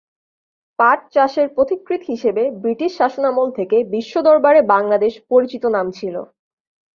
পাট 0.79 0.99
চাষের 1.13 1.47
পথিকৃৎ 1.57 2.01
হিসেবে 2.03 2.43
ব্রিটিশ 2.61 2.91
শাসনামল 2.97 3.47
থেকে 3.51 3.77
বিশ্বদরবারে 3.93 4.59
বাংলাদেশ 4.73 5.13
পরিচিত 5.31 5.63
নাম 5.75 5.87
ছিল। 5.91 6.15